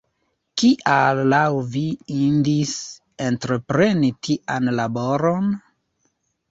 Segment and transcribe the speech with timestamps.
[0.61, 1.41] Kial laŭ
[1.75, 1.83] vi
[2.21, 2.73] indis
[3.29, 5.55] entrepreni tian laboron?